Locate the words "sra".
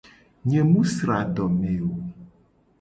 0.91-1.15